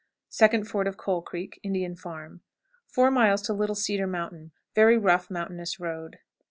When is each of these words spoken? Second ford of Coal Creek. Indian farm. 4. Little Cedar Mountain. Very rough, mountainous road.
Second 0.29 0.67
ford 0.67 0.87
of 0.87 0.97
Coal 0.97 1.21
Creek. 1.21 1.59
Indian 1.61 1.95
farm. 1.95 2.41
4. 2.87 3.11
Little 3.11 3.75
Cedar 3.75 4.07
Mountain. 4.07 4.51
Very 4.73 4.97
rough, 4.97 5.29
mountainous 5.29 5.79
road. 5.79 6.17